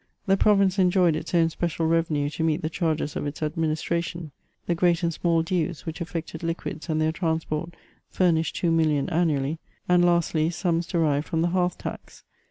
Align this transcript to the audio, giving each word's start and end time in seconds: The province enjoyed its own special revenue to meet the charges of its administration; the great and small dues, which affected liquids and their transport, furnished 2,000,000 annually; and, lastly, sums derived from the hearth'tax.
The 0.25 0.35
province 0.35 0.79
enjoyed 0.79 1.15
its 1.15 1.35
own 1.35 1.51
special 1.51 1.85
revenue 1.85 2.27
to 2.31 2.43
meet 2.43 2.63
the 2.63 2.71
charges 2.71 3.15
of 3.15 3.27
its 3.27 3.43
administration; 3.43 4.31
the 4.65 4.73
great 4.73 5.03
and 5.03 5.13
small 5.13 5.43
dues, 5.43 5.85
which 5.85 6.01
affected 6.01 6.41
liquids 6.41 6.89
and 6.89 6.99
their 6.99 7.11
transport, 7.11 7.75
furnished 8.09 8.55
2,000,000 8.55 9.11
annually; 9.11 9.59
and, 9.87 10.03
lastly, 10.03 10.49
sums 10.49 10.87
derived 10.87 11.27
from 11.27 11.43
the 11.43 11.49
hearth'tax. 11.49 12.23